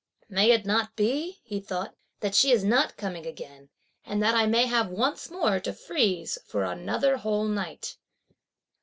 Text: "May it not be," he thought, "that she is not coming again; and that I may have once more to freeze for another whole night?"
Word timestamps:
"May 0.29 0.49
it 0.49 0.65
not 0.65 0.95
be," 0.95 1.41
he 1.43 1.59
thought, 1.59 1.95
"that 2.21 2.33
she 2.33 2.51
is 2.51 2.63
not 2.63 2.97
coming 2.97 3.27
again; 3.27 3.69
and 4.03 4.19
that 4.23 4.33
I 4.33 4.47
may 4.47 4.65
have 4.65 4.89
once 4.89 5.29
more 5.29 5.59
to 5.59 5.73
freeze 5.73 6.39
for 6.47 6.63
another 6.63 7.17
whole 7.17 7.45
night?" 7.45 7.97